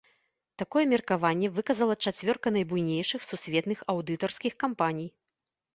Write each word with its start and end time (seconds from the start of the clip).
Такое 0.61 0.83
меркаванне 0.93 1.51
выказала 1.57 1.97
чацвёрка 2.07 2.47
найбуйнейшых 2.57 3.21
сусветных 3.29 3.79
аўдытарскіх 3.95 4.53
кампаній. 4.67 5.11